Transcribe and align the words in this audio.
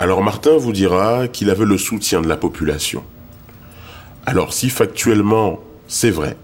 Alors 0.00 0.22
Martin 0.22 0.56
vous 0.56 0.72
dira 0.72 1.28
qu'il 1.28 1.50
avait 1.50 1.66
le 1.66 1.76
soutien 1.76 2.22
de 2.22 2.28
la 2.28 2.38
population. 2.38 3.04
Alors 4.24 4.54
si 4.54 4.70
factuellement 4.70 5.60
c'est 5.88 6.08
vrai, 6.10 6.38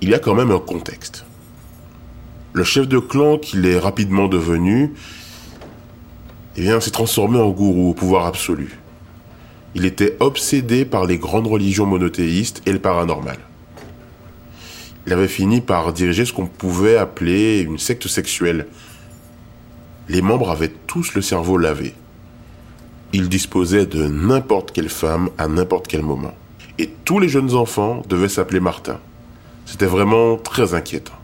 il 0.00 0.08
y 0.08 0.14
a 0.14 0.18
quand 0.18 0.34
même 0.34 0.50
un 0.50 0.58
contexte. 0.58 1.24
Le 2.54 2.64
chef 2.64 2.88
de 2.88 2.98
clan 2.98 3.38
qu'il 3.38 3.64
est 3.64 3.78
rapidement 3.78 4.26
devenu, 4.26 4.92
eh 6.56 6.80
s'est 6.80 6.90
transformé 6.90 7.38
en 7.38 7.50
gourou 7.50 7.90
au 7.90 7.94
pouvoir 7.94 8.26
absolu. 8.26 8.80
Il 9.76 9.84
était 9.84 10.16
obsédé 10.18 10.84
par 10.84 11.06
les 11.06 11.16
grandes 11.16 11.46
religions 11.46 11.86
monothéistes 11.86 12.62
et 12.66 12.72
le 12.72 12.80
paranormal. 12.80 13.38
Il 15.06 15.12
avait 15.12 15.28
fini 15.28 15.60
par 15.60 15.92
diriger 15.92 16.24
ce 16.24 16.32
qu'on 16.32 16.46
pouvait 16.46 16.96
appeler 16.96 17.60
une 17.60 17.78
secte 17.78 18.08
sexuelle. 18.08 18.66
Les 20.08 20.22
membres 20.22 20.50
avaient 20.50 20.72
tous 20.88 21.14
le 21.14 21.22
cerveau 21.22 21.56
lavé. 21.56 21.94
Il 23.14 23.28
disposait 23.28 23.86
de 23.86 24.06
n'importe 24.06 24.72
quelle 24.72 24.90
femme 24.90 25.30
à 25.38 25.48
n'importe 25.48 25.88
quel 25.88 26.02
moment. 26.02 26.34
Et 26.78 26.90
tous 27.04 27.18
les 27.18 27.28
jeunes 27.28 27.54
enfants 27.54 28.02
devaient 28.08 28.28
s'appeler 28.28 28.60
Martin. 28.60 28.98
C'était 29.64 29.86
vraiment 29.86 30.36
très 30.36 30.74
inquiétant. 30.74 31.14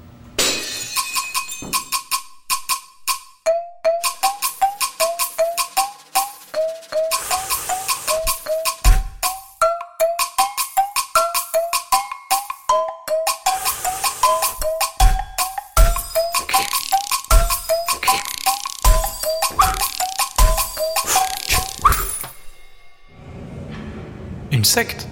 Secte 24.62 25.08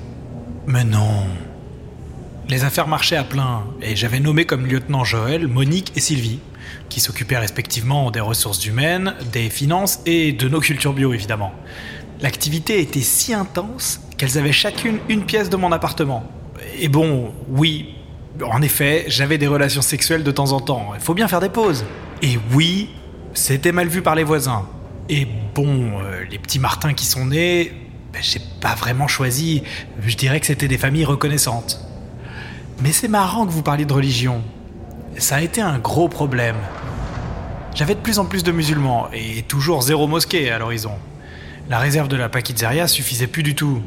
Mais 0.66 0.84
non. 0.84 1.24
Les 2.48 2.64
affaires 2.64 2.86
marchaient 2.86 3.16
à 3.16 3.24
plein, 3.24 3.64
et 3.80 3.96
j'avais 3.96 4.20
nommé 4.20 4.44
comme 4.44 4.66
lieutenant 4.66 5.04
Joël, 5.04 5.48
Monique 5.48 5.92
et 5.96 6.00
Sylvie, 6.00 6.38
qui 6.88 7.00
s'occupaient 7.00 7.38
respectivement 7.38 8.10
des 8.10 8.20
ressources 8.20 8.64
humaines, 8.66 9.14
des 9.32 9.48
finances 9.48 10.00
et 10.06 10.32
de 10.32 10.48
nos 10.48 10.60
cultures 10.60 10.92
bio 10.92 11.12
évidemment. 11.14 11.52
L'activité 12.20 12.80
était 12.80 13.00
si 13.00 13.32
intense 13.32 14.00
qu'elles 14.16 14.38
avaient 14.38 14.52
chacune 14.52 14.98
une 15.08 15.24
pièce 15.24 15.50
de 15.50 15.56
mon 15.56 15.72
appartement. 15.72 16.24
Et 16.78 16.88
bon, 16.88 17.32
oui, 17.48 17.94
en 18.44 18.62
effet, 18.62 19.06
j'avais 19.08 19.38
des 19.38 19.46
relations 19.48 19.82
sexuelles 19.82 20.22
de 20.22 20.30
temps 20.30 20.52
en 20.52 20.60
temps, 20.60 20.92
il 20.94 21.00
faut 21.00 21.14
bien 21.14 21.26
faire 21.26 21.40
des 21.40 21.48
pauses. 21.48 21.84
Et 22.22 22.38
oui, 22.54 22.90
c'était 23.34 23.72
mal 23.72 23.88
vu 23.88 24.02
par 24.02 24.14
les 24.14 24.24
voisins. 24.24 24.68
Et 25.08 25.26
bon, 25.54 26.00
euh, 26.00 26.24
les 26.30 26.38
petits 26.38 26.58
Martins 26.58 26.94
qui 26.94 27.06
sont 27.06 27.26
nés, 27.26 27.72
ben, 28.12 28.22
j'ai 28.22 28.40
pas 28.60 28.74
vraiment 28.74 29.08
choisi. 29.08 29.62
Je 30.04 30.16
dirais 30.16 30.40
que 30.40 30.46
c'était 30.46 30.68
des 30.68 30.78
familles 30.78 31.04
reconnaissantes. 31.04 31.80
Mais 32.82 32.92
c'est 32.92 33.08
marrant 33.08 33.46
que 33.46 33.52
vous 33.52 33.62
parliez 33.62 33.84
de 33.84 33.92
religion. 33.92 34.42
Ça 35.16 35.36
a 35.36 35.40
été 35.40 35.60
un 35.60 35.78
gros 35.78 36.08
problème. 36.08 36.56
J'avais 37.74 37.94
de 37.94 38.00
plus 38.00 38.18
en 38.18 38.26
plus 38.26 38.42
de 38.42 38.52
musulmans 38.52 39.08
et 39.12 39.42
toujours 39.42 39.82
zéro 39.82 40.06
mosquée 40.06 40.50
à 40.50 40.58
l'horizon. 40.58 40.92
La 41.70 41.78
réserve 41.78 42.08
de 42.08 42.16
la 42.16 42.28
Paquizzeria 42.28 42.86
suffisait 42.86 43.26
plus 43.26 43.42
du 43.42 43.54
tout. 43.54 43.82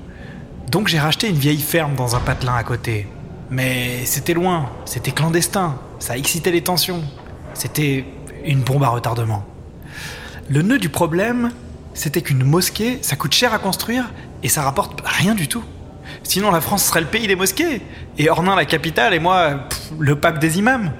Donc 0.72 0.88
j'ai 0.88 1.00
racheté 1.00 1.30
une 1.30 1.36
vieille 1.36 1.62
ferme 1.62 1.96
dans 1.96 2.16
un 2.16 2.20
patelin 2.20 2.56
à 2.56 2.64
côté. 2.64 3.08
Mais 3.52 4.06
c'était 4.06 4.34
loin, 4.34 4.72
c'était 4.86 5.12
clandestin, 5.12 5.78
ça 6.00 6.18
excitait 6.18 6.52
les 6.52 6.62
tensions. 6.62 7.04
C'était 7.54 8.06
une 8.44 8.62
bombe 8.62 8.84
à 8.84 8.90
retardement. 8.90 9.46
Le 10.50 10.62
nœud 10.62 10.80
du 10.80 10.90
problème, 10.90 11.52
c'était 11.96 12.22
qu'une 12.22 12.44
mosquée, 12.44 13.00
ça 13.02 13.16
coûte 13.16 13.34
cher 13.34 13.54
à 13.54 13.58
construire 13.58 14.12
et 14.44 14.50
ça 14.50 14.62
rapporte 14.62 15.02
rien 15.04 15.34
du 15.34 15.48
tout. 15.48 15.64
Sinon, 16.22 16.52
la 16.52 16.62
France 16.62 16.84
serait 16.84 17.02
le 17.02 17.08
pays 17.08 17.26
des 17.26 17.36
mosquées 17.36 17.82
et 18.20 18.30
Ornain 18.30 18.56
la 18.56 18.66
capitale 18.66 19.14
et 19.14 19.20
moi 19.20 19.68
le 19.98 20.16
pape 20.16 20.40
des 20.40 20.60
imams. 20.60 20.92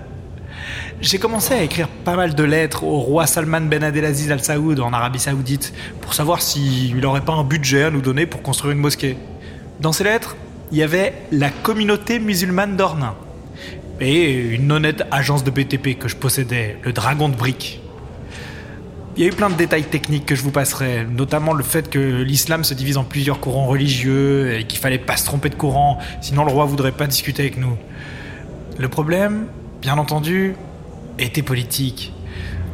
J'ai 1.02 1.20
commencé 1.20 1.54
à 1.54 1.62
écrire 1.62 1.90
pas 1.90 2.16
mal 2.16 2.34
de 2.34 2.44
lettres 2.44 2.84
au 2.86 3.00
roi 3.00 3.28
Salman 3.28 3.62
Ben 3.62 3.84
Abdelaziz 3.84 4.32
Al 4.32 4.42
Saoud 4.42 4.80
en 4.80 4.94
Arabie 4.94 5.20
Saoudite 5.20 5.74
pour 6.00 6.14
savoir 6.14 6.42
s'il 6.42 6.96
n'aurait 6.98 7.22
pas 7.22 7.34
un 7.34 7.44
budget 7.44 7.84
à 7.84 7.92
nous 7.92 8.02
donner 8.02 8.26
pour 8.26 8.42
construire 8.42 8.72
une 8.72 8.80
mosquée. 8.80 9.18
Dans 9.82 9.92
ces 9.92 10.06
lettres, 10.06 10.38
il 10.72 10.78
y 10.78 10.84
avait 10.84 11.14
la 11.32 11.50
communauté 11.50 12.20
musulmane 12.20 12.78
d'Ornain 12.78 13.16
et 14.00 14.32
une 14.32 14.72
honnête 14.72 15.04
agence 15.12 15.44
de 15.44 15.52
BTP 15.52 16.00
que 16.00 16.08
je 16.08 16.16
possédais, 16.16 16.78
le 16.84 16.94
Dragon 16.94 17.28
de 17.30 17.36
Briques. 17.36 17.82
Il 19.18 19.24
y 19.24 19.26
a 19.26 19.30
eu 19.30 19.34
plein 19.34 19.50
de 19.50 19.56
détails 19.56 19.86
techniques 19.86 20.26
que 20.26 20.36
je 20.36 20.42
vous 20.42 20.52
passerai, 20.52 21.06
notamment 21.10 21.54
le 21.54 21.64
fait 21.64 21.90
que 21.90 22.22
l'islam 22.22 22.66
se 22.66 22.74
divise 22.74 22.98
en 22.98 23.06
plusieurs 23.06 23.40
courants 23.40 23.66
religieux 23.66 24.60
et 24.60 24.66
qu'il 24.66 24.78
fallait 24.78 24.98
pas 24.98 25.16
se 25.16 25.24
tromper 25.24 25.48
de 25.48 25.56
courant, 25.56 26.00
sinon 26.20 26.44
le 26.44 26.52
roi 26.52 26.66
voudrait 26.66 26.92
pas 26.92 27.08
discuter 27.08 27.44
avec 27.44 27.58
nous. 27.58 27.78
Le 28.78 28.90
problème, 28.90 29.48
bien 29.82 29.98
entendu, 29.98 30.58
était 31.18 31.44
politique. 31.44 32.12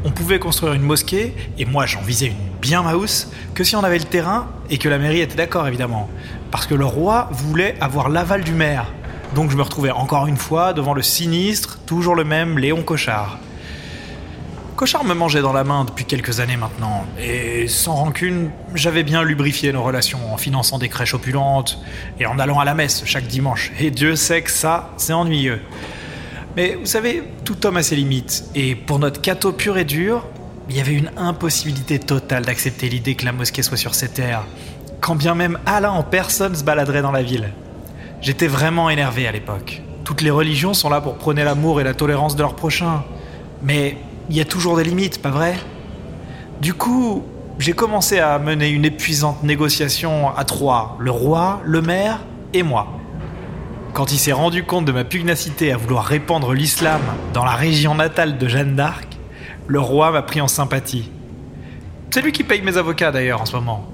On 0.04 0.10
pouvait 0.10 0.40
construire 0.40 0.74
une 0.74 0.82
mosquée, 0.82 1.36
et 1.60 1.66
moi 1.66 1.86
j'en 1.86 2.02
visais 2.02 2.26
une 2.26 2.60
bien 2.60 2.82
mouse, 2.82 3.28
que 3.54 3.64
si 3.64 3.76
on 3.76 3.84
avait 3.84 4.00
le 4.00 4.06
terrain 4.06 4.48
et 4.72 4.80
que 4.80 4.90
la 4.90 4.98
mairie 4.98 5.22
était 5.22 5.36
d'accord 5.36 5.68
évidemment. 5.68 6.10
Parce 6.50 6.66
que 6.66 6.74
le 6.74 6.86
roi 6.86 7.30
voulait 7.32 7.76
avoir 7.82 8.10
l'aval 8.10 8.44
du 8.44 8.54
maire. 8.54 8.92
Donc 9.36 9.52
je 9.52 9.58
me 9.58 9.62
retrouvais 9.62 9.92
encore 9.92 10.26
une 10.26 10.38
fois 10.38 10.74
devant 10.74 10.96
le 10.96 11.04
sinistre, 11.04 11.78
toujours 11.86 12.16
le 12.16 12.24
même 12.24 12.58
Léon 12.58 12.82
Cochard. 12.82 13.38
Cochard 14.82 15.04
me 15.04 15.14
mangeait 15.14 15.44
dans 15.44 15.54
la 15.54 15.64
main 15.64 15.86
depuis 15.86 16.06
quelques 16.06 16.40
années 16.40 16.58
maintenant, 16.58 17.06
et 17.20 17.68
sans 17.68 17.94
rancune, 17.94 18.50
j'avais 18.74 19.04
bien 19.04 19.22
lubrifié 19.22 19.72
nos 19.72 19.84
relations 19.84 20.34
en 20.34 20.38
finançant 20.38 20.80
des 20.80 20.90
crèches 20.90 21.14
opulentes 21.14 21.78
et 22.20 22.26
en 22.26 22.40
allant 22.40 22.60
à 22.60 22.66
la 22.66 22.74
messe 22.74 23.04
chaque 23.06 23.28
dimanche. 23.28 23.72
Et 23.80 23.92
Dieu 23.92 24.16
sait 24.16 24.42
que 24.42 24.50
ça, 24.50 24.90
c'est 24.98 25.14
ennuyeux. 25.14 25.62
Mais 26.58 26.74
vous 26.74 26.88
savez, 26.88 27.22
tout 27.46 27.64
homme 27.68 27.78
a 27.78 27.84
ses 27.84 27.96
limites, 27.96 28.46
et 28.56 28.74
pour 28.74 28.98
notre 28.98 29.22
cateau 29.22 29.52
pur 29.52 29.78
et 29.78 29.86
dur, 29.86 30.26
il 30.68 30.76
y 30.76 30.80
avait 30.80 30.96
une 30.96 31.12
impossibilité 31.16 32.00
totale 32.00 32.46
d'accepter 32.46 32.90
l'idée 32.90 33.14
que 33.14 33.26
la 33.26 33.34
mosquée 33.34 33.62
soit 33.62 33.78
sur 33.78 33.94
ces 33.94 34.10
terres, 34.10 34.46
quand 35.00 35.14
bien 35.14 35.36
même 35.36 35.60
Alain 35.68 35.92
en 35.92 36.02
personne 36.02 36.56
se 36.56 36.64
baladerait 36.64 37.04
dans 37.04 37.12
la 37.12 37.22
ville. 37.22 37.52
J'étais 38.20 38.48
vraiment 38.48 38.90
énervé 38.90 39.28
à 39.28 39.32
l'époque. 39.32 39.84
Toutes 40.06 40.24
les 40.24 40.32
religions 40.32 40.74
sont 40.74 40.90
là 40.90 41.02
pour 41.02 41.18
prôner 41.18 41.44
l'amour 41.44 41.80
et 41.80 41.84
la 41.84 41.94
tolérance 41.94 42.36
de 42.36 42.42
leur 42.42 42.56
prochain. 42.56 43.04
Mais 43.62 43.96
il 44.32 44.38
y 44.38 44.40
a 44.40 44.46
toujours 44.46 44.78
des 44.78 44.86
limites, 44.86 45.22
pas 45.22 45.30
vrai? 45.30 45.58
Du 46.62 46.74
coup, 46.74 47.26
j'ai 47.60 47.74
commencé 47.74 48.20
à 48.20 48.40
mener 48.40 48.70
une 48.70 48.86
épuisante 48.86 49.44
négociation 49.44 50.34
à 50.34 50.46
trois, 50.46 50.96
le 51.02 51.12
roi, 51.12 51.60
le 51.66 51.82
maire 51.82 52.22
et 52.54 52.64
moi. 52.64 52.88
Quand 53.92 54.14
il 54.14 54.18
s'est 54.18 54.32
rendu 54.32 54.64
compte 54.64 54.86
de 54.86 54.94
ma 54.94 55.04
pugnacité 55.04 55.74
à 55.74 55.76
vouloir 55.76 56.06
répandre 56.06 56.54
l'islam 56.54 57.02
dans 57.34 57.44
la 57.44 57.52
région 57.52 57.94
natale 57.94 58.38
de 58.38 58.48
Jeanne 58.48 58.78
d'Arc, 58.78 59.18
le 59.68 59.82
roi 59.82 60.12
m'a 60.12 60.22
pris 60.22 60.40
en 60.40 60.48
sympathie. 60.48 61.12
C'est 62.10 62.22
lui 62.22 62.32
qui 62.32 62.46
paye 62.46 62.62
mes 62.62 62.78
avocats 62.78 63.12
d'ailleurs 63.12 63.42
en 63.42 63.46
ce 63.46 63.58
moment. 63.58 63.86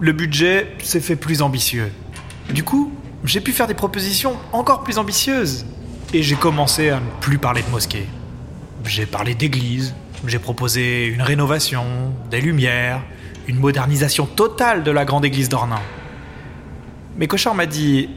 Le 0.00 0.10
budget 0.10 0.74
s'est 0.82 0.98
fait 0.98 1.14
plus 1.14 1.42
ambitieux. 1.42 1.92
Du 2.52 2.64
coup, 2.64 2.92
j'ai 3.22 3.40
pu 3.40 3.52
faire 3.52 3.68
des 3.68 3.74
propositions 3.74 4.34
encore 4.52 4.82
plus 4.82 4.98
ambitieuses. 4.98 5.64
Et 6.12 6.24
j'ai 6.24 6.34
commencé 6.34 6.90
à 6.90 6.96
ne 6.96 7.20
plus 7.20 7.38
parler 7.38 7.62
de 7.62 7.70
mosquée. 7.70 8.08
J'ai 8.84 9.06
parlé 9.06 9.34
d'église, 9.34 9.94
j'ai 10.26 10.38
proposé 10.38 11.06
une 11.06 11.22
rénovation, 11.22 11.84
des 12.30 12.40
lumières, 12.40 13.02
une 13.46 13.58
modernisation 13.58 14.26
totale 14.26 14.82
de 14.82 14.90
la 14.90 15.04
grande 15.04 15.24
église 15.24 15.48
d'Ornain. 15.48 15.82
Mais 17.16 17.26
Cochard 17.26 17.54
m'a 17.54 17.66
dit 17.66 18.08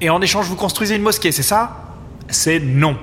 Et 0.00 0.10
en 0.10 0.20
échange, 0.20 0.46
vous 0.46 0.56
construisez 0.56 0.96
une 0.96 1.02
mosquée, 1.02 1.32
c'est 1.32 1.42
ça? 1.42 1.94
C'est 2.28 2.60
non. 2.60 2.96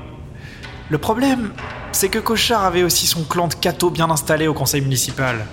Le 0.90 0.98
problème, 0.98 1.52
c'est 1.92 2.10
que 2.10 2.20
Cochard 2.20 2.66
avait 2.66 2.84
aussi 2.84 3.08
son 3.08 3.24
clan 3.24 3.48
de 3.48 3.56
cathos 3.56 3.92
bien 3.92 4.10
installé 4.10 4.48
au 4.48 4.54
conseil 4.54 4.82
municipal. 4.82 5.46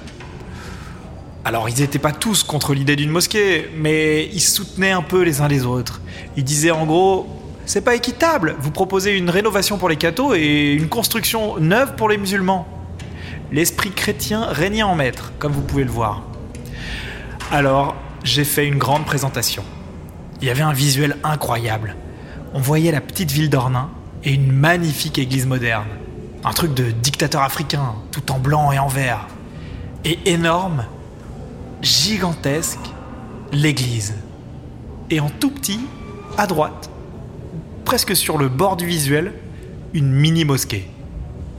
Alors, 1.44 1.68
ils 1.68 1.80
n'étaient 1.80 1.98
pas 1.98 2.12
tous 2.12 2.42
contre 2.42 2.74
l'idée 2.74 2.96
d'une 2.96 3.10
mosquée, 3.10 3.70
mais 3.76 4.26
ils 4.32 4.40
soutenaient 4.40 4.90
un 4.90 5.02
peu 5.02 5.22
les 5.22 5.40
uns 5.40 5.48
les 5.48 5.64
autres. 5.64 6.00
Ils 6.36 6.44
disaient 6.44 6.72
en 6.72 6.84
gros 6.84 7.26
c'est 7.68 7.82
pas 7.82 7.94
équitable. 7.94 8.56
Vous 8.60 8.70
proposez 8.70 9.16
une 9.16 9.28
rénovation 9.28 9.76
pour 9.76 9.90
les 9.90 9.96
cathos 9.96 10.34
et 10.34 10.72
une 10.72 10.88
construction 10.88 11.58
neuve 11.58 11.96
pour 11.96 12.08
les 12.08 12.16
musulmans. 12.16 12.66
L'esprit 13.52 13.90
chrétien 13.90 14.46
régnait 14.46 14.82
en 14.82 14.94
maître, 14.94 15.32
comme 15.38 15.52
vous 15.52 15.60
pouvez 15.60 15.84
le 15.84 15.90
voir. 15.90 16.22
Alors, 17.52 17.94
j'ai 18.24 18.44
fait 18.44 18.66
une 18.66 18.78
grande 18.78 19.04
présentation. 19.04 19.64
Il 20.40 20.48
y 20.48 20.50
avait 20.50 20.62
un 20.62 20.72
visuel 20.72 21.18
incroyable. 21.22 21.94
On 22.54 22.60
voyait 22.60 22.90
la 22.90 23.02
petite 23.02 23.30
ville 23.30 23.50
d'Ornain 23.50 23.90
et 24.24 24.32
une 24.32 24.50
magnifique 24.50 25.18
église 25.18 25.44
moderne. 25.44 25.88
Un 26.44 26.52
truc 26.52 26.72
de 26.72 26.90
dictateur 26.90 27.42
africain, 27.42 27.96
tout 28.12 28.32
en 28.32 28.38
blanc 28.38 28.72
et 28.72 28.78
en 28.78 28.88
vert. 28.88 29.26
Et 30.06 30.18
énorme, 30.24 30.86
gigantesque, 31.82 32.78
l'église. 33.52 34.14
Et 35.10 35.20
en 35.20 35.28
tout 35.28 35.50
petit, 35.50 35.80
à 36.38 36.46
droite, 36.46 36.88
presque 37.88 38.14
sur 38.14 38.36
le 38.36 38.50
bord 38.50 38.76
du 38.76 38.84
visuel, 38.84 39.32
une 39.94 40.12
mini 40.12 40.44
mosquée. 40.44 40.86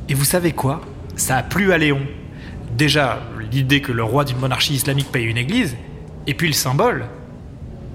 Et 0.09 0.13
vous 0.13 0.25
savez 0.25 0.51
quoi? 0.51 0.81
Ça 1.15 1.37
a 1.37 1.41
plu 1.41 1.73
à 1.73 1.79
Léon. 1.79 2.01
Déjà, 2.77 3.23
l'idée 3.51 3.81
que 3.81 3.91
le 3.91 4.03
roi 4.03 4.25
d'une 4.25 4.37
monarchie 4.37 4.75
islamique 4.75 5.11
paye 5.11 5.25
une 5.25 5.37
église, 5.39 5.75
et 6.27 6.35
puis 6.35 6.45
le 6.45 6.53
symbole. 6.53 7.07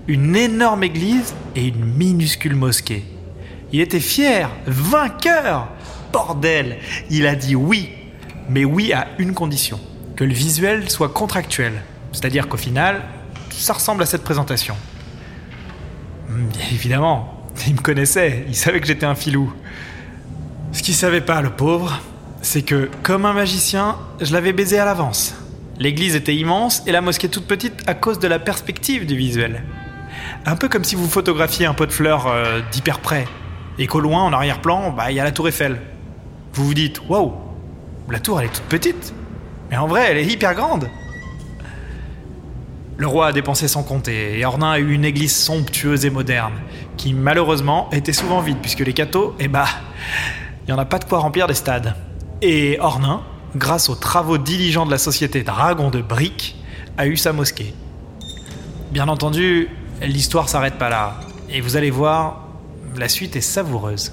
Une 0.09 0.35
énorme 0.35 0.83
église 0.83 1.33
et 1.55 1.69
une 1.69 1.85
minuscule 1.85 2.57
mosquée. 2.57 3.05
Il 3.71 3.79
était 3.81 4.01
fier, 4.01 4.51
vainqueur. 4.67 5.69
Bordel, 6.13 6.79
il 7.11 7.29
a 7.29 7.37
dit 7.37 7.55
oui, 7.55 7.91
mais 8.49 8.65
oui 8.65 8.93
à 8.93 9.07
une 9.19 9.33
condition, 9.33 9.79
que 10.17 10.25
le 10.25 10.35
visuel 10.35 10.91
soit 10.91 11.11
contractuel. 11.11 11.85
C'est-à-dire 12.11 12.49
qu'au 12.49 12.57
final, 12.57 13.03
ça 13.51 13.75
ressemble 13.75 14.03
à 14.03 14.07
cette 14.07 14.25
présentation. 14.25 14.75
Bien 16.29 16.67
évidemment, 16.73 17.34
il 17.67 17.75
me 17.75 17.81
connaissait, 17.81 18.45
il 18.49 18.55
savait 18.55 18.81
que 18.81 18.87
j'étais 18.87 19.07
un 19.07 19.15
filou. 19.15 19.53
Ce 20.73 20.83
qu'il 20.83 20.95
savait 20.95 21.21
pas, 21.21 21.41
le 21.41 21.51
pauvre, 21.51 22.01
c'est 22.43 22.63
que, 22.63 22.91
comme 23.03 23.27
un 23.27 23.33
magicien, 23.33 23.97
je 24.21 24.33
l'avais 24.33 24.53
baisé 24.53 24.79
à 24.79 24.85
l'avance. 24.85 25.35
L'église 25.79 26.15
était 26.15 26.35
immense 26.35 26.83
et 26.87 26.93
la 26.93 27.01
mosquée 27.01 27.29
toute 27.29 27.47
petite 27.47 27.83
à 27.87 27.95
cause 27.95 28.19
de 28.19 28.29
la 28.29 28.39
perspective 28.39 29.07
du 29.07 29.17
visuel. 29.17 29.63
Un 30.47 30.57
peu 30.57 30.69
comme 30.69 30.85
si 30.85 30.95
vous 30.95 31.09
photographiez 31.09 31.67
un 31.67 31.75
pot 31.75 31.87
de 31.87 31.93
fleurs 31.93 32.27
euh, 32.27 32.61
d'hyper 32.71 33.01
près, 33.01 33.27
et 33.79 33.87
qu'au 33.87 34.01
loin, 34.01 34.23
en 34.23 34.33
arrière-plan, 34.33 34.91
bah, 34.91 35.11
il 35.11 35.17
y 35.17 35.21
a 35.21 35.25
la 35.25 35.33
tour 35.33 35.49
Eiffel. 35.49 35.81
Vous 36.53 36.65
vous 36.65 36.75
dites, 36.75 37.01
waouh, 37.09 37.33
la 38.11 38.21
tour 38.21 38.41
elle 38.41 38.47
est 38.47 38.53
toute 38.53 38.65
petite, 38.65 39.13
mais 39.71 39.77
en 39.77 39.87
vrai 39.87 40.07
elle 40.11 40.19
est 40.19 40.27
hyper 40.27 40.55
grande. 40.55 40.89
Le 42.97 43.07
roi 43.09 43.27
a 43.27 43.33
dépensé 43.33 43.67
sans 43.67 43.83
compter, 43.83 44.39
et 44.39 44.45
Ornain 44.45 44.71
a 44.71 44.79
eu 44.79 44.93
une 44.93 45.05
église 45.05 45.35
somptueuse 45.35 46.05
et 46.05 46.11
moderne, 46.11 46.53
qui 46.97 47.13
malheureusement 47.13 47.89
était 47.91 48.13
souvent 48.13 48.41
vide, 48.41 48.59
puisque 48.63 48.81
les 48.81 48.93
cathos, 48.93 49.35
eh 49.41 49.49
bah, 49.49 49.67
il 50.63 50.67
n'y 50.67 50.73
en 50.73 50.79
a 50.79 50.85
pas 50.85 51.01
de 51.01 51.05
quoi 51.05 51.19
remplir 51.19 51.49
des 51.49 51.55
stades. 51.55 51.97
Et 52.41 52.79
Ornain, 52.81 53.23
grâce 53.57 53.89
aux 53.89 53.97
travaux 53.97 54.39
diligents 54.39 54.87
de 54.87 54.93
la 54.93 54.99
société 54.99 55.43
Dragon 55.43 55.91
de 55.91 56.01
Briques, 56.01 56.57
a 56.97 57.09
eu 57.09 57.17
sa 57.17 57.33
mosquée. 57.33 57.75
Bien 58.93 59.09
entendu, 59.09 59.69
l'histoire 60.01 60.49
s'arrête 60.49 60.79
pas 60.79 60.89
là, 60.89 61.19
et 61.51 61.61
vous 61.61 61.77
allez 61.77 61.91
voir, 61.91 62.47
la 62.97 63.09
suite 63.09 63.35
est 63.35 63.41
savoureuse. 63.41 64.13